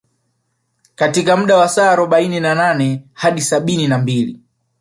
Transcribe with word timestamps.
Katika 0.95 1.37
muda 1.37 1.57
wa 1.57 1.69
saa 1.69 1.91
arobaini 1.91 2.39
na 2.39 2.55
nane 2.55 3.03
hadi 3.13 3.41
sabini 3.41 3.87
na 3.87 3.97
mbili 3.97 4.39